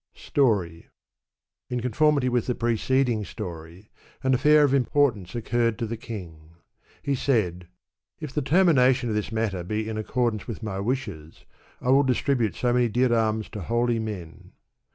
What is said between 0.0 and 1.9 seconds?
Story. In